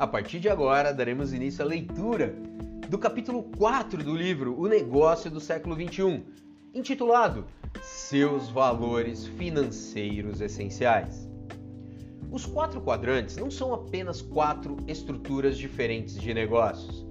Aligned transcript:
A 0.00 0.06
partir 0.06 0.40
de 0.40 0.48
agora, 0.48 0.94
daremos 0.94 1.34
início 1.34 1.62
à 1.62 1.68
leitura 1.68 2.34
do 2.88 2.96
capítulo 2.96 3.42
4 3.58 4.02
do 4.02 4.16
livro 4.16 4.58
O 4.58 4.66
Negócio 4.66 5.30
do 5.30 5.38
Século 5.38 5.74
XXI, 5.74 6.24
intitulado 6.72 7.44
Seus 7.82 8.48
Valores 8.48 9.26
Financeiros 9.26 10.40
Essenciais. 10.40 11.28
Os 12.32 12.46
quatro 12.46 12.80
quadrantes 12.80 13.36
não 13.36 13.50
são 13.50 13.74
apenas 13.74 14.22
quatro 14.22 14.78
estruturas 14.88 15.58
diferentes 15.58 16.14
de 16.14 16.32
negócios. 16.32 17.04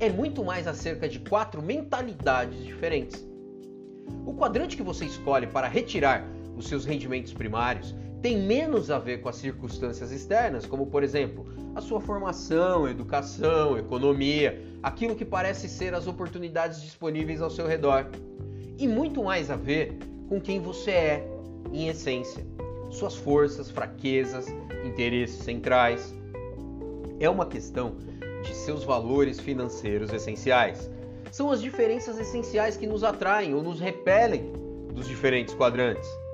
É 0.00 0.10
muito 0.10 0.44
mais 0.44 0.66
acerca 0.66 1.08
de 1.08 1.20
quatro 1.20 1.62
mentalidades 1.62 2.64
diferentes. 2.64 3.24
O 4.26 4.34
quadrante 4.34 4.76
que 4.76 4.82
você 4.82 5.04
escolhe 5.04 5.46
para 5.46 5.68
retirar 5.68 6.26
os 6.56 6.66
seus 6.66 6.84
rendimentos 6.84 7.32
primários 7.32 7.94
tem 8.26 8.36
menos 8.36 8.90
a 8.90 8.98
ver 8.98 9.20
com 9.20 9.28
as 9.28 9.36
circunstâncias 9.36 10.10
externas, 10.10 10.66
como 10.66 10.88
por 10.88 11.04
exemplo, 11.04 11.46
a 11.76 11.80
sua 11.80 12.00
formação, 12.00 12.88
educação, 12.88 13.78
economia, 13.78 14.60
aquilo 14.82 15.14
que 15.14 15.24
parece 15.24 15.68
ser 15.68 15.94
as 15.94 16.08
oportunidades 16.08 16.82
disponíveis 16.82 17.40
ao 17.40 17.48
seu 17.48 17.68
redor, 17.68 18.10
e 18.76 18.88
muito 18.88 19.22
mais 19.22 19.48
a 19.48 19.54
ver 19.54 19.96
com 20.28 20.40
quem 20.40 20.58
você 20.58 20.90
é, 20.90 21.28
em 21.72 21.86
essência, 21.86 22.44
suas 22.90 23.14
forças, 23.14 23.70
fraquezas, 23.70 24.48
interesses 24.84 25.44
centrais. 25.44 26.12
É 27.20 27.30
uma 27.30 27.46
questão 27.46 27.94
de 28.42 28.52
seus 28.56 28.82
valores 28.82 29.38
financeiros 29.38 30.12
essenciais. 30.12 30.90
São 31.30 31.48
as 31.48 31.62
diferenças 31.62 32.18
essenciais 32.18 32.76
que 32.76 32.88
nos 32.88 33.04
atraem 33.04 33.54
ou 33.54 33.62
nos 33.62 33.78
repelem 33.78 34.50
dos 34.92 35.06
diferentes 35.06 35.54
quadrantes. 35.54 36.25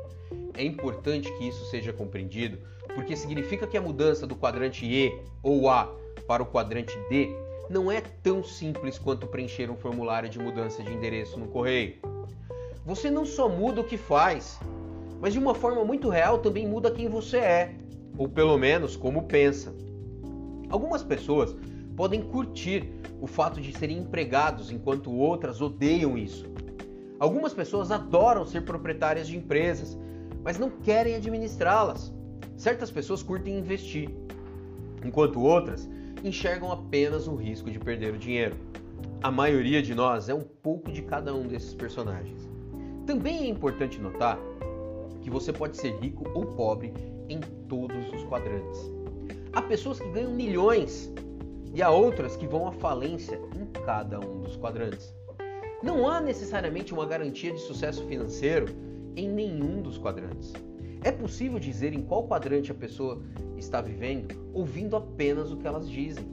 É 0.55 0.65
importante 0.65 1.33
que 1.39 1.49
isso 1.49 1.65
seja 1.67 1.93
compreendido, 1.93 2.59
porque 2.95 3.17
significa 3.17 3.67
que 3.67 3.77
a 3.77 3.83
mudança 3.83 4.27
do 4.27 4.37
quadrante 4.37 4.85
E 4.85 5.13
ou 5.43 5.69
A 5.69 5.91
para 6.27 6.43
o 6.43 6.47
quadrante 6.47 6.97
D 7.09 7.35
não 7.71 7.91
é 7.91 8.01
tão 8.23 8.45
simples 8.45 8.99
quanto 8.99 9.27
preencher 9.27 9.71
um 9.71 9.77
formulário 9.77 10.29
de 10.29 10.39
mudança 10.39 10.83
de 10.83 10.93
endereço 10.93 11.39
no 11.39 11.49
correio. 11.49 11.97
Você 12.85 13.11
não 13.11 13.25
só 13.25 13.49
muda 13.49 13.81
o 13.81 13.85
que 13.85 13.97
faz, 13.97 14.59
mas 15.21 15.33
de 15.33 15.39
uma 15.39 15.55
forma 15.55 15.85
muito 15.85 16.09
real 16.09 16.39
também 16.39 16.67
muda 16.67 16.91
quem 16.91 17.09
você 17.09 17.39
é, 17.39 17.75
ou 18.19 18.29
pelo 18.29 18.59
menos 18.59 18.97
como 18.97 19.23
pensa. 19.23 19.75
Algumas 20.69 21.03
pessoas 21.03 21.57
podem 21.97 22.21
curtir 22.23 22.93
o 23.21 23.27
fato 23.27 23.61
de 23.61 23.73
serem 23.73 23.99
empregados, 23.99 24.71
enquanto 24.71 25.13
outras 25.13 25.61
odeiam 25.61 26.19
isso. 26.19 26.45
Algumas 27.19 27.55
pessoas 27.55 27.93
adoram 27.93 28.45
ser 28.45 28.63
proprietárias 28.63 29.29
de 29.29 29.37
empresas, 29.37 29.97
mas 30.43 30.59
não 30.59 30.71
querem 30.71 31.15
administrá-las. 31.15 32.13
Certas 32.57 32.91
pessoas 32.91 33.23
curtem 33.23 33.59
investir, 33.59 34.11
enquanto 35.05 35.41
outras 35.41 35.89
enxergam 36.23 36.71
apenas 36.71 37.27
o 37.27 37.35
risco 37.35 37.71
de 37.71 37.79
perder 37.79 38.15
o 38.15 38.19
dinheiro. 38.19 38.57
A 39.23 39.31
maioria 39.31 39.83
de 39.83 39.95
nós 39.95 40.29
é 40.29 40.35
um 40.35 40.43
pouco 40.43 40.91
de 40.91 41.03
cada 41.03 41.35
um 41.35 41.47
desses 41.47 41.75
personagens. 41.75 42.49
Também 43.07 43.45
é 43.45 43.49
importante 43.49 44.01
notar 44.01 44.39
que 45.21 45.31
você 45.31 45.53
pode 45.53 45.77
ser 45.77 45.97
rico 45.99 46.29
ou 46.35 46.47
pobre 46.47 46.93
em 47.29 47.41
todos 47.69 48.13
os 48.13 48.25
quadrantes. 48.25 48.91
Há 49.53 49.63
pessoas 49.63 50.01
que 50.01 50.09
ganham 50.11 50.33
milhões 50.33 51.13
e 51.75 51.83
há 51.83 51.91
outras 51.91 52.37
que 52.37 52.47
vão 52.47 52.69
à 52.69 52.73
falência 52.73 53.41
em 53.57 53.67
cada 53.85 54.19
um 54.21 54.41
dos 54.41 54.57
quadrantes. 54.57 55.15
Não 55.83 56.09
há 56.09 56.21
necessariamente 56.21 56.93
uma 56.93 57.07
garantia 57.07 57.53
de 57.53 57.61
sucesso 57.61 58.05
financeiro 58.07 58.67
em 59.17 59.29
nenhum 59.29 59.83
dos 59.83 59.99
quadrantes. 59.99 60.53
É 61.05 61.11
possível 61.11 61.59
dizer 61.59 61.93
em 61.93 62.03
qual 62.03 62.29
quadrante 62.29 62.71
a 62.71 62.75
pessoa 62.75 63.23
está 63.57 63.81
vivendo 63.81 64.41
ouvindo 64.53 64.97
apenas 64.97 65.51
o 65.51 65.57
que 65.57 65.67
elas 65.67 65.89
dizem. 65.89 66.25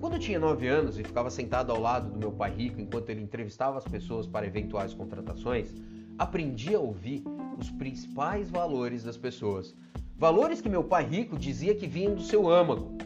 Quando 0.00 0.14
eu 0.14 0.18
tinha 0.18 0.38
9 0.38 0.66
anos 0.66 0.98
e 0.98 1.04
ficava 1.04 1.30
sentado 1.30 1.70
ao 1.70 1.80
lado 1.80 2.10
do 2.10 2.18
meu 2.18 2.32
pai 2.32 2.50
rico 2.50 2.80
enquanto 2.80 3.10
ele 3.10 3.22
entrevistava 3.22 3.78
as 3.78 3.84
pessoas 3.84 4.26
para 4.26 4.46
eventuais 4.46 4.92
contratações, 4.92 5.72
aprendi 6.18 6.74
a 6.74 6.80
ouvir 6.80 7.22
os 7.56 7.70
principais 7.70 8.50
valores 8.50 9.04
das 9.04 9.16
pessoas. 9.16 9.76
Valores 10.16 10.60
que 10.60 10.68
meu 10.68 10.82
pai 10.82 11.04
rico 11.04 11.38
dizia 11.38 11.74
que 11.74 11.86
vinham 11.86 12.14
do 12.14 12.22
seu 12.22 12.50
âmago. 12.50 12.96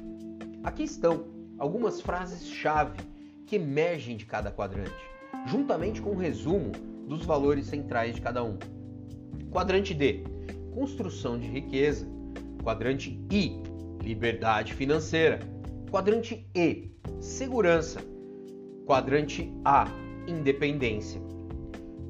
Aqui 0.65 0.84
estão 0.84 1.27
algumas 1.59 2.00
frases-chave 2.00 2.99
que 3.47 3.56
emergem 3.56 4.17
de 4.17 4.25
cada 4.25 4.50
quadrante, 4.50 4.93
juntamente 5.47 6.00
com 6.00 6.12
um 6.12 6.17
resumo 6.17 6.73
dos 7.06 7.25
valores 7.25 7.67
centrais 7.67 8.15
de 8.15 8.21
cada 8.21 8.43
um. 8.43 8.59
Quadrante 9.56 9.94
D: 9.94 10.22
construção 10.75 11.39
de 11.39 11.47
riqueza. 11.47 12.06
Quadrante 12.62 13.19
I: 13.33 13.59
liberdade 14.03 14.75
financeira. 14.75 15.41
Quadrante 15.91 16.47
E: 16.55 16.91
segurança. 17.21 18.00
Quadrante 18.84 19.50
A: 19.65 19.87
independência. 20.28 21.22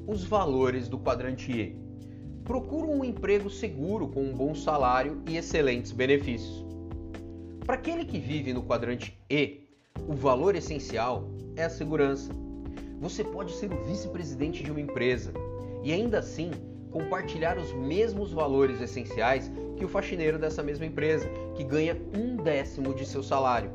Os 0.05 0.25
valores 0.25 0.89
do 0.89 0.99
quadrante 0.99 1.49
E: 1.53 1.79
procura 2.43 2.91
um 2.91 3.01
emprego 3.01 3.49
seguro 3.49 4.09
com 4.09 4.23
um 4.23 4.33
bom 4.33 4.53
salário 4.53 5.23
e 5.25 5.37
excelentes 5.37 5.93
benefícios. 5.93 6.65
Para 7.65 7.75
aquele 7.75 8.03
que 8.03 8.19
vive 8.19 8.51
no 8.51 8.63
quadrante 8.63 9.17
E, 9.29 9.61
o 10.05 10.11
valor 10.13 10.53
essencial 10.53 11.31
é 11.55 11.63
a 11.63 11.69
segurança. 11.69 12.29
Você 12.99 13.23
pode 13.23 13.53
ser 13.53 13.71
o 13.71 13.85
vice-presidente 13.85 14.65
de 14.65 14.69
uma 14.69 14.81
empresa 14.81 15.31
e 15.81 15.93
ainda 15.93 16.19
assim 16.19 16.51
compartilhar 16.97 17.57
os 17.59 17.71
mesmos 17.73 18.33
valores 18.33 18.81
essenciais 18.81 19.51
que 19.77 19.85
o 19.85 19.87
faxineiro 19.87 20.39
dessa 20.39 20.63
mesma 20.63 20.85
empresa, 20.85 21.29
que 21.55 21.63
ganha 21.63 21.95
um 22.17 22.37
décimo 22.37 22.93
de 22.95 23.05
seu 23.05 23.21
salário. 23.21 23.69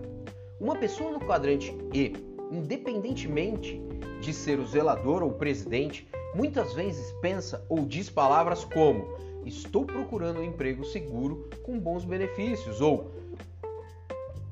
Uma 0.60 0.74
pessoa 0.76 1.12
no 1.12 1.20
quadrante 1.20 1.72
E, 1.94 2.12
independentemente 2.50 3.80
de 4.20 4.32
ser 4.32 4.58
o 4.58 4.66
zelador 4.66 5.22
ou 5.22 5.32
presidente, 5.32 6.08
muitas 6.34 6.74
vezes 6.74 7.12
pensa 7.20 7.64
ou 7.68 7.84
diz 7.86 8.10
palavras 8.10 8.64
como: 8.64 9.16
Estou 9.46 9.84
procurando 9.84 10.40
um 10.40 10.44
emprego 10.44 10.84
seguro 10.84 11.48
com 11.62 11.78
bons 11.78 12.04
benefícios, 12.04 12.80
ou 12.80 13.12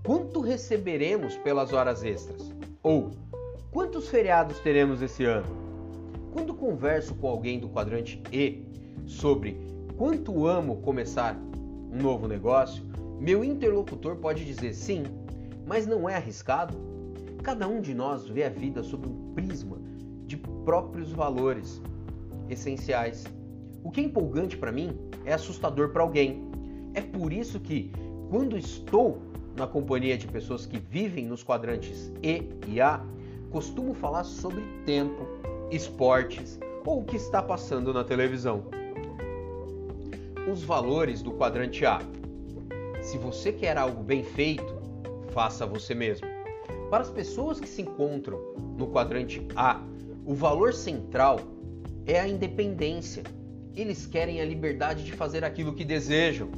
Quanto 0.05 0.41
receberemos 0.41 1.37
pelas 1.37 1.73
horas 1.73 2.03
extras? 2.03 2.53
Ou 2.83 3.11
quantos 3.71 4.09
feriados 4.09 4.59
teremos 4.61 5.03
esse 5.03 5.25
ano? 5.25 5.70
Quando 6.33 6.55
converso 6.55 7.15
com 7.15 7.29
alguém 7.29 7.59
do 7.59 7.69
quadrante 7.69 8.23
E 8.33 8.63
sobre 9.07 9.61
quanto 9.97 10.47
amo 10.47 10.77
começar 10.77 11.37
um 11.93 12.01
novo 12.01 12.29
negócio, 12.29 12.85
meu 13.19 13.45
interlocutor 13.45 14.17
pode 14.17 14.45
dizer 14.45 14.73
sim, 14.73 15.03
mas 15.67 15.87
não 15.87 16.09
é 16.09 16.15
arriscado? 16.15 16.77
Cada 17.43 17.67
um 17.67 17.81
de 17.81 17.95
nós 17.95 18.29
vê 18.29 18.45
a 18.45 18.49
vida 18.49 18.83
sob 18.83 19.09
um 19.09 19.35
prisma 19.35 19.79
de 20.27 20.37
próprios 20.37 21.13
valores 21.13 21.83
essenciais. 22.49 23.25
O 23.83 23.91
que 23.91 24.01
é 24.01 24.05
empolgante 24.05 24.57
para 24.57 24.71
mim 24.71 24.97
é 25.25 25.33
assustador 25.33 25.91
para 25.91 26.03
alguém. 26.03 26.49
É 26.95 27.01
por 27.01 27.33
isso 27.33 27.59
que, 27.59 27.91
quando 28.31 28.57
estou 28.57 29.21
na 29.57 29.67
companhia 29.67 30.17
de 30.17 30.27
pessoas 30.29 30.65
que 30.65 30.79
vivem 30.79 31.27
nos 31.27 31.43
quadrantes 31.43 32.13
E 32.23 32.49
e 32.69 32.81
A, 32.81 33.05
costumo 33.51 33.93
falar 33.95 34.25
sobre 34.25 34.63
tempo, 34.87 35.27
esportes 35.71 36.59
ou 36.85 37.01
o 37.01 37.05
que 37.05 37.17
está 37.17 37.43
passando 37.43 37.93
na 37.93 38.03
televisão. 38.03 38.65
Os 40.51 40.63
valores 40.63 41.23
do 41.23 41.33
quadrante 41.33 41.85
A. 41.87 42.01
Se 43.01 43.17
você 43.19 43.53
quer 43.53 43.77
algo 43.77 44.03
bem 44.03 44.25
feito, 44.25 44.81
faça 45.33 45.67
você 45.67 45.95
mesmo. 45.95 46.27
Para 46.91 47.03
as 47.03 47.11
pessoas 47.11 47.61
que 47.61 47.69
se 47.69 47.83
encontram 47.83 48.39
no 48.77 48.89
quadrante 48.89 49.47
A, 49.55 49.81
o 50.27 50.35
valor 50.35 50.75
central 50.75 51.41
é 52.07 52.19
a 52.19 52.27
independência. 52.27 53.23
Eles 53.75 54.07
querem 54.07 54.41
a 54.41 54.45
liberdade 54.45 55.05
de 55.05 55.13
fazer 55.13 55.45
aquilo 55.45 55.75
que 55.75 55.85
desejam. 55.85 56.51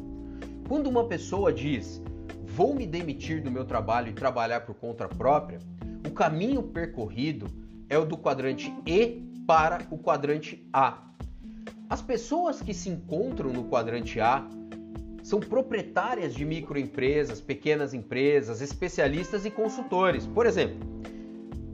Quando 0.67 0.87
uma 0.87 1.05
pessoa 1.05 1.53
diz 1.53 2.03
vou 2.55 2.75
me 2.75 2.87
demitir 2.87 3.43
do 3.43 3.51
meu 3.51 3.65
trabalho 3.65 4.11
e 4.11 4.13
trabalhar 4.13 4.61
por 4.61 4.75
conta 4.75 5.09
própria, 5.09 5.59
o 6.07 6.11
caminho 6.11 6.63
percorrido 6.63 7.47
é 7.89 7.99
o 7.99 8.05
do 8.05 8.17
quadrante 8.17 8.73
E 8.87 9.23
para 9.47 9.87
o 9.91 9.99
quadrante 9.99 10.67
A. 10.73 10.99
As 11.89 12.01
pessoas 12.01 12.63
que 12.63 12.73
se 12.73 12.89
encontram 12.89 13.53
no 13.53 13.65
quadrante 13.65 14.19
A 14.21 14.47
são 15.23 15.39
proprietárias 15.41 16.35
de 16.35 16.45
microempresas, 16.45 17.41
pequenas 17.41 17.95
empresas, 17.95 18.61
especialistas 18.61 19.45
e 19.45 19.51
consultores. 19.51 20.27
Por 20.27 20.47
exemplo, 20.47 20.79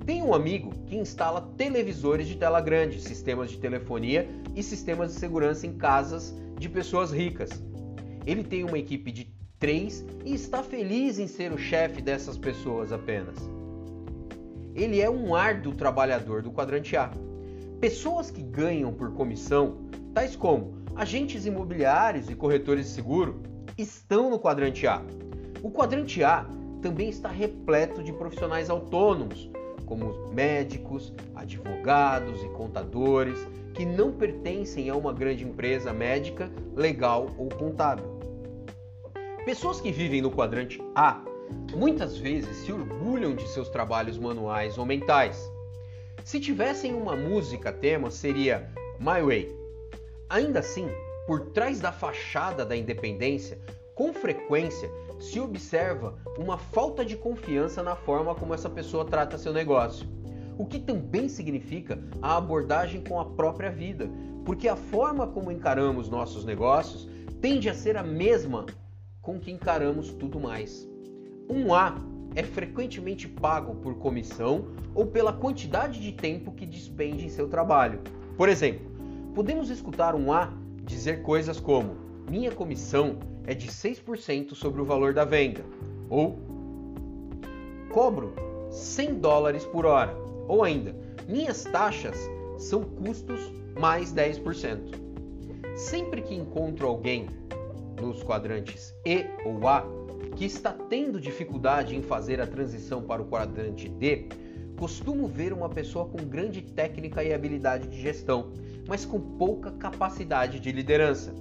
tem 0.05 0.23
um 0.23 0.35
amigo 0.35 0.73
que 0.87 0.97
instala 0.97 1.41
televisores 1.57 2.27
de 2.27 2.37
tela 2.37 2.61
grande, 2.61 3.01
sistemas 3.01 3.51
de 3.51 3.59
telefonia 3.59 4.27
e 4.57 4.63
sistemas 4.63 5.13
de 5.13 5.21
segurança 5.21 5.67
em 5.67 5.77
casas 5.77 6.35
de 6.59 6.69
pessoas 6.69 7.13
ricas. 7.13 7.51
Ele 8.27 8.43
tem 8.43 8.65
uma 8.65 8.79
equipe 8.79 9.13
de 9.13 9.33
3 9.59 10.05
e 10.25 10.35
está 10.35 10.63
feliz 10.63 11.19
em 11.19 11.27
ser 11.27 11.53
o 11.53 11.59
chefe 11.59 12.01
dessas 12.01 12.37
pessoas 12.37 12.93
apenas. 12.93 13.58
Ele 14.79 15.01
é 15.01 15.11
um 15.11 15.35
árduo 15.35 15.75
trabalhador 15.75 16.41
do 16.41 16.53
quadrante 16.53 16.97
A. 16.97 17.11
Pessoas 17.81 18.31
que 18.31 18.41
ganham 18.41 18.93
por 18.93 19.13
comissão, 19.13 19.79
tais 20.15 20.37
como 20.37 20.79
agentes 20.95 21.47
imobiliários 21.47 22.31
e 22.31 22.35
corretores 22.37 22.87
de 22.87 22.93
seguro, 22.93 23.43
estão 23.77 24.31
no 24.31 24.39
quadrante 24.39 24.87
A. 24.87 25.03
O 25.65 25.71
quadrante 25.73 26.23
A 26.23 26.47
também 26.81 27.09
está 27.09 27.29
repleto 27.29 28.05
de 28.05 28.13
profissionais 28.13 28.71
autônomos, 28.71 29.51
como 29.85 30.29
médicos, 30.33 31.13
advogados 31.35 32.41
e 32.45 32.49
contadores, 32.51 33.39
que 33.75 33.85
não 33.85 34.13
pertencem 34.13 34.89
a 34.91 34.95
uma 34.95 35.13
grande 35.13 35.43
empresa 35.43 35.93
médica, 35.93 36.49
legal 36.77 37.31
ou 37.37 37.49
contábil. 37.49 38.05
Pessoas 39.45 39.81
que 39.81 39.91
vivem 39.91 40.23
no 40.23 40.31
quadrante 40.31 40.81
A 40.95 41.21
muitas 41.75 42.17
vezes 42.17 42.57
se 42.59 42.73
orgulham 42.73 43.35
de 43.35 43.49
seus 43.49 43.69
trabalhos 43.69 44.19
manuais 44.19 44.79
ou 44.79 44.85
mentais. 44.85 45.51
Se 46.25 46.41
tivessem 46.41 46.95
uma 46.95 47.17
música 47.17 47.73
tema, 47.73 48.11
seria 48.11 48.71
My 48.99 49.23
Way. 49.23 49.57
Ainda 50.29 50.61
assim, 50.61 50.89
por 51.27 51.53
trás 51.53 51.81
da 51.81 51.93
fachada 51.93 52.65
da 52.65 52.77
independência, 52.77 53.59
com 53.95 54.13
frequência 54.13 54.91
se 55.19 55.41
observa 55.41 56.15
uma 56.39 56.57
falta 56.57 57.05
de 57.05 57.17
confiança 57.17 57.83
na 57.83 57.97
forma 57.97 58.35
como 58.35 58.55
essa 58.55 58.71
pessoa 58.71 59.05
trata 59.05 59.37
seu 59.37 59.53
negócio. 59.53 60.07
O 60.57 60.67
que 60.67 60.79
também 60.79 61.29
significa 61.29 61.99
a 62.23 62.37
abordagem 62.37 63.03
com 63.03 63.21
a 63.21 63.25
própria 63.25 63.71
vida, 63.71 64.09
porque 64.45 64.69
a 64.69 64.77
forma 64.77 65.27
como 65.27 65.53
encaramos 65.53 66.09
nossos 66.09 66.45
negócios 66.45 67.09
tende 67.41 67.69
a 67.69 67.75
ser 67.75 67.97
a 67.97 68.03
mesma 68.03 68.67
com 69.21 69.39
que 69.39 69.51
encaramos 69.51 70.11
tudo 70.13 70.41
mais. 70.41 70.88
Um 71.49 71.73
A 71.73 71.97
é 72.35 72.43
frequentemente 72.43 73.27
pago 73.27 73.75
por 73.77 73.95
comissão 73.95 74.67
ou 74.95 75.07
pela 75.07 75.33
quantidade 75.33 76.01
de 76.01 76.13
tempo 76.13 76.53
que 76.53 76.67
despende 76.67 77.25
em 77.25 77.29
seu 77.29 77.49
trabalho. 77.49 78.01
Por 78.37 78.49
exemplo, 78.49 78.87
podemos 79.35 79.71
escutar 79.71 80.15
um 80.15 80.33
A 80.33 80.53
dizer 80.85 81.23
coisas 81.23 81.59
como: 81.59 81.97
minha 82.31 82.51
comissão 82.53 83.19
é 83.47 83.55
de 83.55 83.69
6% 83.69 84.55
sobre 84.55 84.81
o 84.83 84.85
valor 84.85 85.15
da 85.15 85.25
venda, 85.25 85.65
ou 86.11 86.39
cobro 87.91 88.35
100 88.71 89.15
dólares 89.15 89.65
por 89.65 89.87
hora, 89.87 90.15
ou 90.47 90.63
ainda, 90.63 90.95
minhas 91.27 91.65
taxas 91.65 92.19
são 92.59 92.83
custos 92.83 93.53
mais 93.81 94.13
10%. 94.13 94.95
Sempre 95.75 96.21
que 96.23 96.35
encontro 96.35 96.87
alguém 96.87 97.27
nos 98.01 98.23
quadrantes 98.23 98.95
E 99.05 99.25
ou 99.45 99.67
A 99.67 99.98
que 100.37 100.45
está 100.45 100.73
tendo 100.73 101.21
dificuldade 101.21 101.97
em 101.97 102.03
fazer 102.03 102.41
a 102.41 102.47
transição 102.47 103.03
para 103.03 103.23
o 103.23 103.27
quadrante 103.27 103.89
D, 103.89 104.29
costumo 104.79 105.27
ver 105.27 105.53
uma 105.53 105.69
pessoa 105.69 106.07
com 106.07 106.19
grande 106.19 106.63
técnica 106.63 107.25
e 107.25 107.33
habilidade 107.33 107.89
de 107.89 108.01
gestão, 108.01 108.53
mas 108.87 109.05
com 109.05 109.21
pouca 109.21 109.73
capacidade 109.73 110.61
de 110.61 110.71
liderança. 110.71 111.35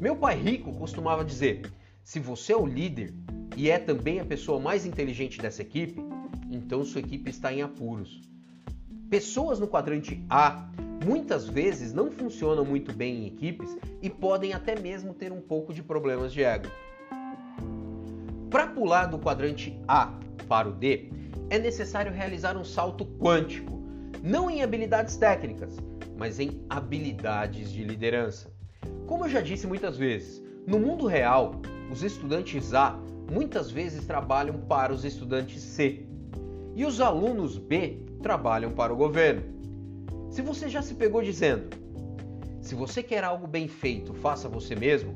Meu 0.00 0.16
pai 0.16 0.36
rico 0.36 0.72
costumava 0.74 1.24
dizer: 1.24 1.70
se 2.02 2.18
você 2.18 2.52
é 2.52 2.56
o 2.56 2.66
líder 2.66 3.14
e 3.56 3.70
é 3.70 3.78
também 3.78 4.20
a 4.20 4.24
pessoa 4.24 4.58
mais 4.58 4.84
inteligente 4.84 5.40
dessa 5.40 5.62
equipe, 5.62 6.00
então 6.50 6.84
sua 6.84 7.00
equipe 7.00 7.30
está 7.30 7.52
em 7.52 7.62
apuros. 7.62 8.20
Pessoas 9.08 9.60
no 9.60 9.68
quadrante 9.68 10.24
A 10.28 10.68
muitas 11.04 11.46
vezes 11.46 11.92
não 11.92 12.10
funcionam 12.10 12.64
muito 12.64 12.92
bem 12.92 13.22
em 13.22 13.26
equipes 13.26 13.76
e 14.02 14.10
podem 14.10 14.52
até 14.52 14.78
mesmo 14.78 15.14
ter 15.14 15.30
um 15.30 15.40
pouco 15.40 15.72
de 15.72 15.82
problemas 15.82 16.32
de 16.32 16.42
ego. 16.42 16.68
Para 18.54 18.68
pular 18.68 19.06
do 19.06 19.18
quadrante 19.18 19.76
A 19.88 20.16
para 20.46 20.68
o 20.68 20.72
D, 20.72 21.10
é 21.50 21.58
necessário 21.58 22.12
realizar 22.12 22.56
um 22.56 22.62
salto 22.62 23.04
quântico, 23.04 23.82
não 24.22 24.48
em 24.48 24.62
habilidades 24.62 25.16
técnicas, 25.16 25.76
mas 26.16 26.38
em 26.38 26.64
habilidades 26.70 27.72
de 27.72 27.82
liderança. 27.82 28.48
Como 29.08 29.24
eu 29.24 29.28
já 29.28 29.40
disse 29.40 29.66
muitas 29.66 29.96
vezes, 29.96 30.40
no 30.68 30.78
mundo 30.78 31.08
real, 31.08 31.60
os 31.90 32.04
estudantes 32.04 32.72
A 32.74 32.96
muitas 33.28 33.72
vezes 33.72 34.06
trabalham 34.06 34.56
para 34.56 34.92
os 34.92 35.04
estudantes 35.04 35.60
C 35.60 36.06
e 36.76 36.84
os 36.84 37.00
alunos 37.00 37.58
B 37.58 38.06
trabalham 38.22 38.70
para 38.70 38.94
o 38.94 38.96
governo. 38.96 39.42
Se 40.30 40.42
você 40.42 40.68
já 40.68 40.80
se 40.80 40.94
pegou 40.94 41.20
dizendo, 41.22 41.76
se 42.60 42.76
você 42.76 43.02
quer 43.02 43.24
algo 43.24 43.48
bem 43.48 43.66
feito, 43.66 44.14
faça 44.14 44.48
você 44.48 44.76
mesmo, 44.76 45.12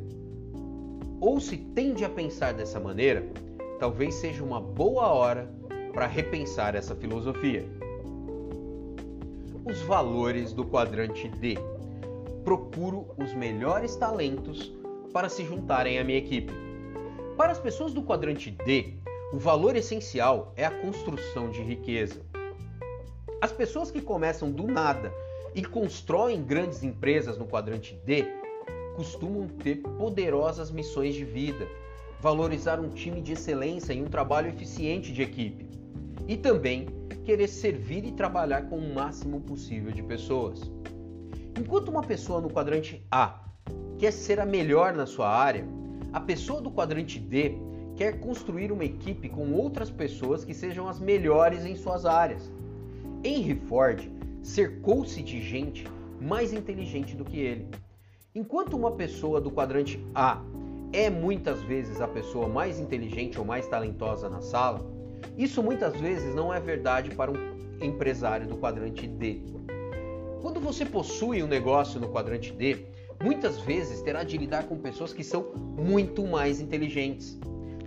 ou 1.21 1.41
se 1.41 1.57
tende 1.57 2.05
a 2.05 2.09
pensar 2.09 2.55
dessa 2.55 2.79
maneira, 2.79 3.25
talvez 3.79 4.15
seja 4.15 4.43
uma 4.43 4.61
boa 4.61 5.09
hora 5.09 5.51
para 5.93 6.07
repensar 6.07 6.75
essa 6.75 6.95
filosofia. 6.95 7.65
Os 9.65 9.81
valores 9.83 10.53
do 10.53 10.65
quadrante 10.65 11.29
D. 11.29 11.59
Procuro 12.45 13.09
os 13.19 13.35
melhores 13.35 13.97
talentos 13.97 14.73
para 15.13 15.29
se 15.29 15.45
juntarem 15.45 15.99
à 15.99 16.05
minha 16.05 16.19
equipe. 16.19 16.53
Para 17.37 17.53
as 17.53 17.59
pessoas 17.59 17.93
do 17.93 18.03
quadrante 18.03 18.51
D, 18.51 18.95
o 19.33 19.39
valor 19.39 19.77
essencial 19.77 20.53
é 20.57 20.65
a 20.65 20.71
construção 20.71 21.51
de 21.51 21.63
riqueza. 21.63 22.21
As 23.41 23.53
pessoas 23.53 23.91
que 23.91 24.01
começam 24.01 24.51
do 24.51 24.67
nada 24.67 25.13
e 25.55 25.63
constroem 25.63 26.43
grandes 26.43 26.83
empresas 26.83 27.37
no 27.37 27.47
quadrante 27.47 27.95
D 28.05 28.38
costumam 28.99 29.47
ter 29.47 29.77
poderosas 29.77 30.73
missões 30.73 31.15
de 31.15 31.25
vida, 31.25 31.69
valorizar 32.21 32.81
um 32.81 32.89
time 32.89 33.21
de 33.21 33.35
excelência 33.35 33.93
e 33.93 34.03
um 34.03 34.07
trabalho 34.07 34.49
eficiente 34.49 35.13
de 35.13 35.23
equipe, 35.23 35.69
e 36.27 36.37
também 36.37 36.89
querer 37.25 37.47
servir 37.47 38.05
e 38.05 38.11
trabalhar 38.11 38.63
com 38.63 38.77
o 38.77 38.93
máximo 38.93 39.41
possível 39.41 39.93
de 39.93 40.03
pessoas. 40.03 40.69
Enquanto 41.57 41.93
uma 41.93 42.03
pessoa 42.03 42.41
no 42.41 42.51
quadrante 42.51 43.07
A 43.09 43.45
quer 43.99 44.13
ser 44.13 44.41
a 44.41 44.45
melhor 44.45 44.93
na 44.93 45.07
sua 45.07 45.29
área, 45.29 45.65
a 46.13 46.19
pessoa 46.19 46.61
do 46.61 46.69
quadrante 46.69 47.21
D 47.21 47.55
quer 47.95 48.19
construir 48.19 48.73
uma 48.73 48.85
equipe 48.85 49.29
com 49.29 49.53
outras 49.53 49.93
pessoas 49.93 50.45
que 50.45 50.53
sejam 50.53 50.89
as 50.89 50.99
melhores 50.99 51.65
em 51.65 51.77
suas 51.77 52.05
áreas. 52.05 52.51
Henry 53.23 53.55
Ford 53.69 54.11
cercou-se 54.43 55.23
de 55.23 55.41
gente 55.41 55.87
mais 56.21 56.53
inteligente 56.53 57.15
do 57.15 57.25
que 57.25 57.39
ele. 57.39 57.69
Enquanto 58.39 58.77
uma 58.77 58.93
pessoa 58.93 59.41
do 59.41 59.51
quadrante 59.51 60.01
A 60.15 60.41
é 60.93 61.11
muitas 61.11 61.61
vezes 61.63 62.01
a 62.01 62.07
pessoa 62.07 62.47
mais 62.47 62.79
inteligente 62.79 63.37
ou 63.37 63.45
mais 63.45 63.67
talentosa 63.67 64.29
na 64.29 64.41
sala, 64.41 64.89
isso 65.37 65.61
muitas 65.61 66.01
vezes 66.01 66.37
não 66.37 66.55
é 66.55 66.61
verdade 66.61 67.11
para 67.17 67.33
um 67.33 67.35
empresário 67.81 68.47
do 68.47 68.57
quadrante 68.57 69.09
D. 69.09 69.43
Quando 70.41 70.61
você 70.61 70.87
possui 70.87 71.43
um 71.43 71.49
negócio 71.49 71.99
no 71.99 72.11
quadrante 72.11 72.53
D, 72.53 72.87
muitas 73.21 73.59
vezes 73.59 74.03
terá 74.03 74.23
de 74.23 74.39
lidar 74.39 74.69
com 74.69 74.79
pessoas 74.79 75.13
que 75.13 75.25
são 75.25 75.47
muito 75.77 76.25
mais 76.25 76.61
inteligentes, 76.61 77.37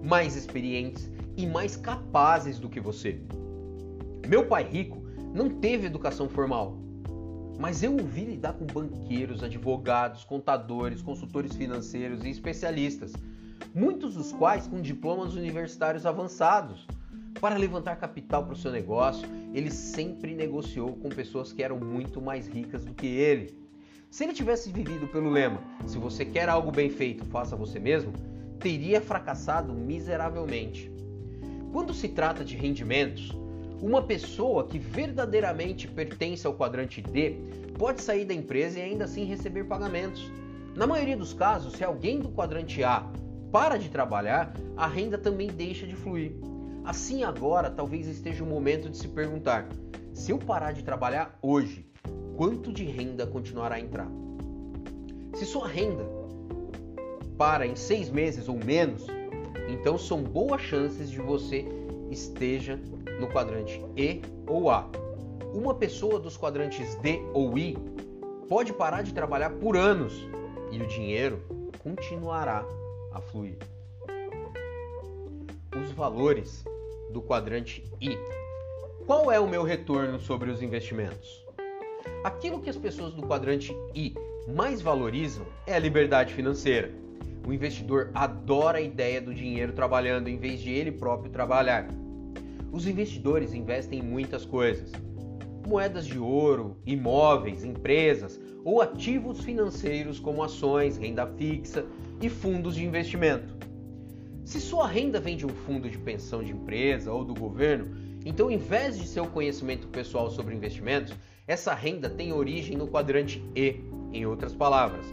mais 0.04 0.36
experientes 0.36 1.10
e 1.38 1.48
mais 1.48 1.78
capazes 1.78 2.60
do 2.60 2.68
que 2.68 2.82
você. 2.82 3.22
Meu 4.28 4.46
pai 4.48 4.64
rico 4.64 5.02
não 5.34 5.48
teve 5.48 5.88
educação 5.88 6.28
formal, 6.28 6.78
mas 7.62 7.84
eu 7.84 7.94
ouvi 7.94 8.26
lidar 8.26 8.54
com 8.54 8.66
banqueiros, 8.66 9.44
advogados, 9.44 10.24
contadores, 10.24 11.00
consultores 11.00 11.56
financeiros 11.56 12.26
e 12.26 12.30
especialistas, 12.32 13.14
muitos 13.72 14.16
dos 14.16 14.32
quais 14.32 14.66
com 14.66 14.82
diplomas 14.82 15.36
universitários 15.36 16.08
avançados. 16.08 16.88
Para 17.40 17.58
levantar 17.58 17.98
capital 17.98 18.46
para 18.46 18.54
o 18.54 18.58
seu 18.58 18.72
negócio, 18.72 19.30
ele 19.54 19.70
sempre 19.70 20.34
negociou 20.34 20.94
com 20.96 21.10
pessoas 21.10 21.54
que 21.54 21.62
eram 21.62 21.80
muito 21.80 22.20
mais 22.20 22.48
ricas 22.48 22.84
do 22.84 22.96
que 22.96 23.06
ele. 23.06 23.56
Se 24.10 24.24
ele 24.24 24.34
tivesse 24.34 24.72
vivido 24.72 25.08
pelo 25.08 25.30
lema: 25.30 25.62
se 25.86 26.00
você 26.00 26.26
quer 26.26 26.50
algo 26.50 26.72
bem 26.72 26.90
feito, 26.90 27.24
faça 27.26 27.56
você 27.56 27.80
mesmo, 27.80 28.12
teria 28.60 29.00
fracassado 29.00 29.72
miseravelmente. 29.72 30.92
Quando 31.72 31.94
se 31.94 32.10
trata 32.10 32.44
de 32.44 32.56
rendimentos, 32.56 33.32
uma 33.82 34.04
pessoa 34.04 34.68
que 34.68 34.78
verdadeiramente 34.78 35.88
pertence 35.88 36.46
ao 36.46 36.54
quadrante 36.54 37.02
D 37.02 37.38
pode 37.78 38.02
sair 38.02 38.26
da 38.26 38.34
empresa 38.34 38.80
e 38.80 38.82
ainda 38.84 39.06
assim 39.06 39.24
receber 39.26 39.64
pagamentos. 39.64 40.32
Na 40.76 40.86
maioria 40.86 41.18
dos 41.18 41.34
casos, 41.34 41.74
se 41.74 41.84
alguém 41.84 42.20
do 42.20 42.30
quadrante 42.30 42.84
A 42.84 43.10
para 43.52 43.78
de 43.78 43.90
trabalhar, 43.90 44.54
a 44.78 44.88
renda 44.88 45.18
também 45.18 45.48
deixa 45.48 45.86
de 45.86 45.96
fluir. 45.96 46.34
Assim, 46.86 47.24
agora 47.24 47.70
talvez 47.70 48.08
esteja 48.08 48.44
o 48.44 48.48
momento 48.48 48.90
de 48.90 48.98
se 48.98 49.08
perguntar: 49.08 49.68
se 50.14 50.32
eu 50.32 50.38
parar 50.38 50.72
de 50.72 50.84
trabalhar 50.84 51.38
hoje, 51.42 51.86
quanto 52.38 52.72
de 52.72 52.86
renda 52.86 53.26
continuará 53.26 53.76
a 53.76 53.80
entrar? 53.80 54.08
Se 55.34 55.46
sua 55.46 55.68
renda 55.68 56.06
para 57.38 57.66
em 57.66 57.76
seis 57.76 58.10
meses 58.10 58.48
ou 58.48 58.58
menos, 58.64 59.08
então 59.68 59.98
são 59.98 60.22
boas 60.22 60.62
chances 60.62 61.10
de 61.10 61.20
você 61.20 61.66
esteja 62.12 62.80
no 63.20 63.28
quadrante 63.28 63.84
E 63.96 64.22
ou 64.48 64.70
A. 64.70 64.90
Uma 65.54 65.74
pessoa 65.74 66.20
dos 66.20 66.38
quadrantes 66.38 66.96
D 66.96 67.22
ou 67.34 67.58
I 67.58 67.78
pode 68.48 68.74
parar 68.74 69.02
de 69.02 69.14
trabalhar 69.14 69.52
por 69.52 69.78
anos 69.78 70.28
e 70.72 70.82
o 70.82 70.88
dinheiro 70.88 71.42
continuará 71.80 72.66
a 73.14 73.20
fluir. 73.20 73.58
Os 75.82 75.92
valores 75.92 76.64
do 77.12 77.22
quadrante 77.22 77.84
I. 78.00 78.18
Qual 79.06 79.32
é 79.32 79.40
o 79.40 79.48
meu 79.48 79.64
retorno 79.64 80.20
sobre 80.20 80.50
os 80.50 80.62
investimentos? 80.62 81.46
Aquilo 82.24 82.62
que 82.62 82.70
as 82.70 82.78
pessoas 82.78 83.14
do 83.14 83.24
quadrante 83.24 83.76
I 83.96 84.14
mais 84.48 84.82
valorizam 84.82 85.46
é 85.66 85.74
a 85.74 85.80
liberdade 85.80 86.34
financeira. 86.34 86.92
O 87.46 87.52
investidor 87.52 88.12
adora 88.14 88.78
a 88.78 88.82
ideia 88.82 89.20
do 89.20 89.34
dinheiro 89.34 89.74
trabalhando 89.74 90.28
em 90.28 90.38
vez 90.38 90.60
de 90.60 90.72
ele 90.72 90.92
próprio 90.92 91.32
trabalhar. 91.32 91.88
Os 92.72 92.88
investidores 92.88 93.54
investem 93.54 94.00
em 94.00 94.04
muitas 94.04 94.46
coisas: 94.46 94.92
moedas 95.68 96.06
de 96.06 96.18
ouro, 96.18 96.78
imóveis, 96.86 97.64
empresas 97.64 98.40
ou 98.64 98.82
ativos 98.82 99.42
financeiros 99.42 100.20
como 100.20 100.44
ações, 100.44 100.98
renda 100.98 101.28
fixa 101.28 101.86
e 102.22 102.30
fundos 102.30 102.76
de 102.76 102.86
investimento. 102.86 103.56
Se 104.44 104.60
sua 104.60 104.88
renda 104.88 105.20
vem 105.20 105.38
de 105.38 105.46
um 105.46 105.50
fundo 105.50 105.90
de 105.90 105.98
pensão 105.98 106.44
de 106.44 106.52
empresa 106.52 107.12
ou 107.12 107.24
do 107.24 107.34
governo, 107.34 107.96
então, 108.26 108.52
em 108.52 108.58
vez 108.58 108.98
de 108.98 109.08
seu 109.08 109.26
conhecimento 109.26 109.88
pessoal 109.88 110.30
sobre 110.30 110.56
investimentos, 110.56 111.14
essa 111.48 111.74
renda 111.74 112.10
tem 112.10 112.32
origem 112.32 112.78
no 112.78 112.88
quadrante 112.88 113.44
E. 113.56 113.82
Em 114.14 114.26
outras 114.26 114.54
palavras, 114.54 115.06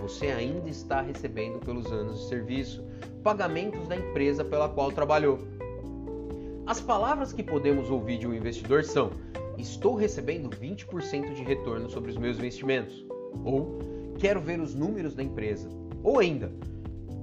você 0.00 0.26
ainda 0.26 0.68
está 0.68 1.00
recebendo 1.00 1.58
pelos 1.58 1.86
anos 1.86 2.20
de 2.20 2.28
serviço 2.28 2.84
pagamentos 3.22 3.86
da 3.86 3.96
empresa 3.96 4.44
pela 4.44 4.68
qual 4.68 4.90
trabalhou. 4.90 5.38
As 6.72 6.80
palavras 6.80 7.34
que 7.34 7.42
podemos 7.42 7.90
ouvir 7.90 8.16
de 8.16 8.26
um 8.26 8.32
investidor 8.32 8.82
são: 8.82 9.10
estou 9.58 9.94
recebendo 9.94 10.48
20% 10.48 11.34
de 11.34 11.42
retorno 11.42 11.90
sobre 11.90 12.10
os 12.10 12.16
meus 12.16 12.38
investimentos, 12.38 13.04
ou 13.44 13.78
quero 14.18 14.40
ver 14.40 14.58
os 14.58 14.74
números 14.74 15.14
da 15.14 15.22
empresa, 15.22 15.68
ou 16.02 16.18
ainda, 16.18 16.50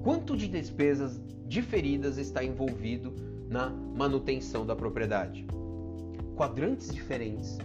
quanto 0.04 0.36
de 0.36 0.46
despesas 0.46 1.20
diferidas 1.48 2.16
está 2.16 2.44
envolvido 2.44 3.12
na 3.48 3.70
manutenção 3.70 4.64
da 4.64 4.76
propriedade. 4.76 5.44
Quadrantes 6.36 6.94
diferentes, 6.94 7.58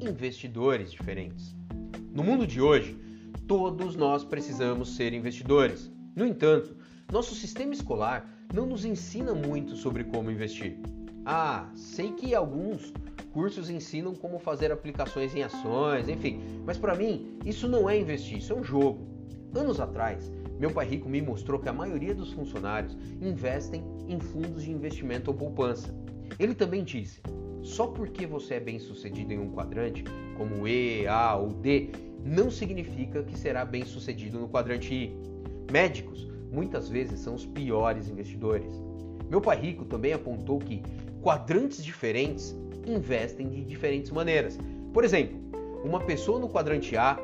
investidores 0.00 0.92
diferentes. 0.92 1.56
No 2.12 2.22
mundo 2.22 2.46
de 2.46 2.60
hoje, 2.60 2.96
todos 3.48 3.96
nós 3.96 4.22
precisamos 4.22 4.94
ser 4.94 5.12
investidores. 5.12 5.90
No 6.14 6.24
entanto, 6.24 6.76
nosso 7.10 7.34
sistema 7.34 7.72
escolar 7.74 8.32
não 8.54 8.64
nos 8.64 8.84
ensina 8.84 9.34
muito 9.34 9.74
sobre 9.74 10.04
como 10.04 10.30
investir. 10.30 10.78
Ah, 11.28 11.68
sei 11.74 12.12
que 12.12 12.36
alguns 12.36 12.92
cursos 13.32 13.68
ensinam 13.68 14.14
como 14.14 14.38
fazer 14.38 14.70
aplicações 14.70 15.34
em 15.34 15.42
ações, 15.42 16.08
enfim, 16.08 16.40
mas 16.64 16.78
para 16.78 16.94
mim 16.94 17.36
isso 17.44 17.66
não 17.66 17.90
é 17.90 17.98
investir, 17.98 18.38
isso 18.38 18.52
é 18.52 18.56
um 18.56 18.62
jogo. 18.62 19.08
Anos 19.52 19.80
atrás, 19.80 20.30
meu 20.60 20.70
pai 20.70 20.86
rico 20.86 21.08
me 21.08 21.20
mostrou 21.20 21.58
que 21.58 21.68
a 21.68 21.72
maioria 21.72 22.14
dos 22.14 22.32
funcionários 22.32 22.96
investem 23.20 23.82
em 24.06 24.20
fundos 24.20 24.62
de 24.62 24.70
investimento 24.70 25.32
ou 25.32 25.36
poupança. 25.36 25.92
Ele 26.38 26.54
também 26.54 26.84
disse: 26.84 27.20
só 27.60 27.88
porque 27.88 28.24
você 28.24 28.54
é 28.54 28.60
bem 28.60 28.78
sucedido 28.78 29.32
em 29.32 29.38
um 29.40 29.50
quadrante, 29.50 30.04
como 30.36 30.68
E, 30.68 31.08
A 31.08 31.34
ou 31.34 31.48
D, 31.48 31.90
não 32.24 32.52
significa 32.52 33.24
que 33.24 33.36
será 33.36 33.64
bem 33.64 33.84
sucedido 33.84 34.38
no 34.38 34.48
quadrante 34.48 34.94
I. 34.94 35.16
Médicos 35.72 36.30
muitas 36.52 36.88
vezes 36.88 37.18
são 37.18 37.34
os 37.34 37.44
piores 37.44 38.08
investidores. 38.08 38.72
Meu 39.28 39.40
pai 39.40 39.60
rico 39.60 39.84
também 39.84 40.12
apontou 40.12 40.60
que 40.60 40.80
quadrantes 41.26 41.82
diferentes 41.82 42.56
investem 42.86 43.48
de 43.48 43.64
diferentes 43.64 44.12
maneiras. 44.12 44.56
Por 44.92 45.02
exemplo, 45.02 45.36
uma 45.82 45.98
pessoa 45.98 46.38
no 46.38 46.48
quadrante 46.48 46.96
A 46.96 47.18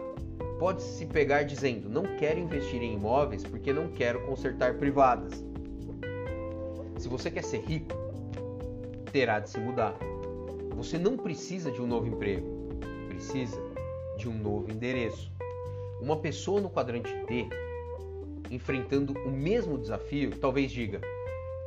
pode 0.58 0.82
se 0.82 1.06
pegar 1.06 1.44
dizendo: 1.44 1.88
não 1.88 2.02
quero 2.16 2.40
investir 2.40 2.82
em 2.82 2.94
imóveis 2.94 3.44
porque 3.44 3.72
não 3.72 3.86
quero 3.92 4.20
consertar 4.26 4.74
privadas. 4.74 5.44
Se 6.98 7.06
você 7.06 7.30
quer 7.30 7.44
ser 7.44 7.60
rico, 7.60 7.94
terá 9.12 9.38
de 9.38 9.50
se 9.50 9.60
mudar. 9.60 9.94
Você 10.74 10.98
não 10.98 11.16
precisa 11.16 11.70
de 11.70 11.80
um 11.80 11.86
novo 11.86 12.08
emprego, 12.08 12.44
precisa 13.06 13.62
de 14.18 14.28
um 14.28 14.34
novo 14.34 14.68
endereço. 14.68 15.30
Uma 16.00 16.16
pessoa 16.16 16.60
no 16.60 16.68
quadrante 16.68 17.14
D, 17.28 17.46
enfrentando 18.50 19.16
o 19.24 19.30
mesmo 19.30 19.78
desafio, 19.78 20.36
talvez 20.40 20.72
diga: 20.72 21.00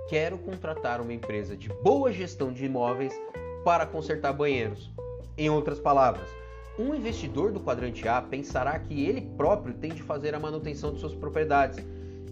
Quero 0.08 0.38
contratar 0.38 1.02
uma 1.02 1.14
empresa 1.14 1.58
de 1.58 1.68
boa 1.68 2.12
gestão 2.12 2.54
de 2.54 2.64
imóveis 2.64 3.12
para 3.64 3.88
consertar 3.88 4.34
banheiros. 4.34 4.92
Em 5.36 5.50
outras 5.50 5.80
palavras, 5.80 6.30
um 6.78 6.94
investidor 6.94 7.52
do 7.52 7.60
quadrante 7.60 8.08
A 8.08 8.22
pensará 8.22 8.78
que 8.78 9.04
ele 9.04 9.22
próprio 9.36 9.74
tem 9.74 9.92
de 9.92 10.04
fazer 10.04 10.36
a 10.36 10.40
manutenção 10.40 10.94
de 10.94 11.00
suas 11.00 11.16
propriedades, 11.16 11.84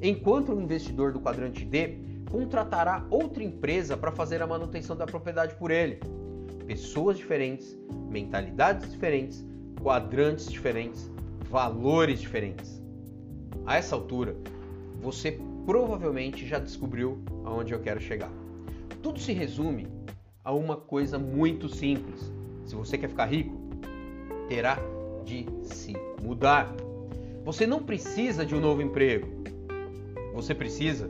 enquanto 0.03 0.49
o 0.49 0.55
um 0.55 0.61
investidor 0.61 1.11
do 1.11 1.19
quadrante 1.19 1.65
D 1.65 1.97
contratará 2.29 3.07
outra 3.09 3.43
empresa 3.43 3.97
para 3.97 4.11
fazer 4.11 4.41
a 4.43 4.47
manutenção 4.47 4.95
da 4.95 5.07
propriedade 5.07 5.55
por 5.55 5.71
ele. 5.71 5.99
Pessoas 6.67 7.17
diferentes, 7.17 7.75
mentalidades 8.07 8.91
diferentes, 8.91 9.43
quadrantes 9.81 10.47
diferentes, 10.47 11.09
valores 11.49 12.19
diferentes. 12.19 12.81
A 13.65 13.77
essa 13.77 13.95
altura, 13.95 14.35
você 15.01 15.39
provavelmente 15.65 16.47
já 16.47 16.59
descobriu 16.59 17.21
aonde 17.43 17.73
eu 17.73 17.79
quero 17.79 17.99
chegar. 17.99 18.31
Tudo 19.01 19.19
se 19.19 19.33
resume 19.33 19.87
a 20.43 20.53
uma 20.53 20.75
coisa 20.75 21.17
muito 21.17 21.69
simples. 21.69 22.31
Se 22.65 22.75
você 22.75 22.97
quer 22.97 23.09
ficar 23.09 23.25
rico, 23.25 23.57
terá 24.47 24.77
de 25.23 25.45
se 25.63 25.93
mudar. 26.21 26.73
Você 27.43 27.65
não 27.65 27.81
precisa 27.81 28.45
de 28.45 28.55
um 28.55 28.59
novo 28.59 28.81
emprego. 28.81 29.27
Você 30.33 30.53
precisa 30.53 31.09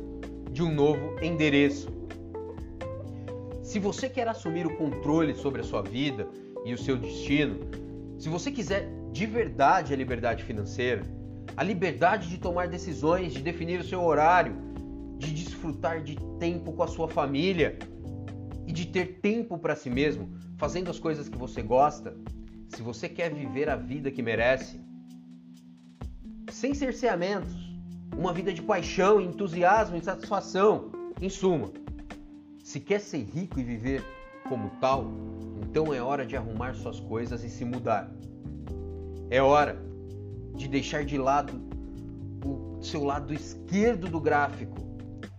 de 0.52 0.62
um 0.62 0.74
novo 0.74 1.16
endereço. 1.24 1.90
Se 3.62 3.80
você 3.80 4.08
quer 4.08 4.28
assumir 4.28 4.66
o 4.66 4.76
controle 4.76 5.34
sobre 5.34 5.62
a 5.62 5.64
sua 5.64 5.82
vida 5.82 6.28
e 6.66 6.74
o 6.74 6.78
seu 6.78 6.96
destino, 6.96 7.60
se 8.20 8.30
você 8.30 8.52
quiser 8.52 8.88
de 9.12 9.26
verdade 9.26 9.94
a 9.94 9.98
liberdade 9.98 10.44
financeira, 10.44 11.04
a 11.56 11.64
liberdade 11.64 12.30
de 12.30 12.38
tomar 12.38 12.68
decisões, 12.68 13.34
de 13.34 13.42
definir 13.42 13.80
o 13.80 13.84
seu 13.84 14.02
horário, 14.04 14.56
de 15.18 15.32
desfrutar 15.32 16.02
de 16.02 16.18
tempo 16.40 16.74
com 16.74 16.84
a 16.84 16.88
sua 16.88 17.08
família 17.08 17.78
e 18.68 18.72
de 18.72 18.86
ter 18.86 19.20
tempo 19.22 19.58
para 19.58 19.76
si 19.76 19.90
mesmo, 19.90 20.30
fazendo 20.58 20.90
as 20.90 21.00
coisas 21.00 21.30
que 21.30 21.38
você 21.38 21.62
gosta, 21.62 22.16
se 22.70 22.82
você 22.82 23.08
quer 23.08 23.34
viver 23.34 23.70
a 23.70 23.76
vida 23.76 24.10
que 24.10 24.22
merece, 24.22 24.82
sem 26.52 26.74
cerceamentos, 26.74 27.54
uma 28.18 28.34
vida 28.34 28.54
de 28.54 28.62
paixão, 28.62 29.22
entusiasmo 29.22 29.98
e 29.98 30.02
satisfação, 30.02 30.92
em 31.22 31.30
suma, 31.30 31.72
se 32.64 32.80
quer 32.80 33.00
ser 33.00 33.24
rico 33.24 33.60
e 33.60 33.64
viver 33.64 34.04
como 34.50 34.72
tal, 34.82 35.12
então 35.62 35.94
é 35.94 36.02
hora 36.02 36.26
de 36.26 36.36
arrumar 36.36 36.74
suas 36.74 37.00
coisas 37.00 37.44
e 37.44 37.50
se 37.50 37.64
mudar. 37.64 38.12
É 39.30 39.42
hora 39.42 39.93
de 40.54 40.68
deixar 40.68 41.04
de 41.04 41.18
lado 41.18 41.54
o 42.46 42.82
seu 42.82 43.04
lado 43.04 43.34
esquerdo 43.34 44.08
do 44.08 44.20
gráfico 44.20 44.78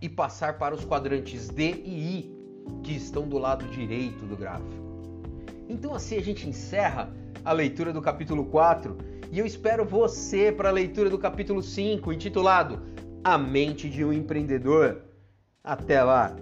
e 0.01 0.09
passar 0.09 0.57
para 0.57 0.75
os 0.75 0.83
quadrantes 0.83 1.49
D 1.49 1.71
e 1.85 2.19
I 2.19 2.35
que 2.83 2.95
estão 2.95 3.27
do 3.27 3.37
lado 3.37 3.65
direito 3.67 4.25
do 4.25 4.35
gráfico. 4.35 4.85
Então 5.69 5.93
assim 5.93 6.17
a 6.17 6.21
gente 6.21 6.47
encerra 6.47 7.13
a 7.43 7.51
leitura 7.51 7.93
do 7.93 8.01
capítulo 8.01 8.45
4 8.45 8.97
e 9.31 9.39
eu 9.39 9.45
espero 9.45 9.85
você 9.85 10.51
para 10.51 10.69
a 10.69 10.71
leitura 10.71 11.09
do 11.09 11.17
capítulo 11.17 11.61
5, 11.61 12.11
intitulado 12.13 12.81
A 13.23 13.37
Mente 13.37 13.89
de 13.89 14.03
um 14.03 14.13
Empreendedor. 14.13 15.01
Até 15.63 16.03
lá! 16.03 16.35